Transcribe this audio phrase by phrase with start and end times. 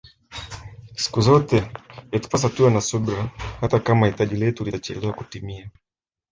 [0.95, 1.71] Siku zote
[2.11, 3.23] yatupasa tuwe na subira
[3.61, 5.69] hata Kama hitaji letu litachelewa kutimia